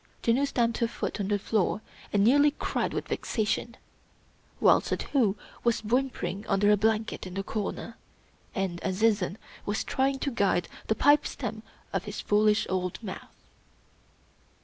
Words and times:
Janoo 0.23 0.47
stamped 0.47 0.79
her 0.79 0.87
foot 0.87 1.19
on 1.19 1.27
the 1.27 1.37
floor 1.37 1.79
and 2.11 2.23
nearly 2.23 2.49
cried 2.57 2.91
with 2.91 3.07
vexation; 3.09 3.77
while 4.59 4.81
Suddhoo 4.81 5.35
was 5.63 5.81
whimpering 5.83 6.43
under 6.47 6.71
a 6.71 6.75
blanket 6.75 7.27
in 7.27 7.35
the 7.35 7.43
corner, 7.43 7.97
and 8.55 8.81
Azizun 8.81 9.37
was 9.63 9.83
trying 9.83 10.17
to 10.17 10.31
guide 10.31 10.67
the 10.87 10.95
pipe 10.95 11.27
stem 11.27 11.61
to 11.93 11.99
his 11.99 12.19
foolish 12.19 12.65
old 12.67 12.97
mouth. 13.03 13.45